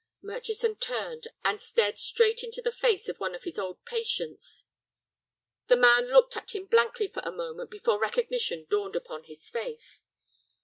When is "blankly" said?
6.65-7.07